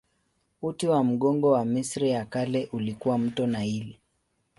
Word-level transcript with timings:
Uti 0.61 0.87
wa 0.87 1.03
mgongo 1.03 1.51
wa 1.51 1.65
Misri 1.65 2.09
ya 2.09 2.25
Kale 2.25 2.69
ulikuwa 2.71 3.17
mto 3.17 3.47
Naili. 3.47 3.99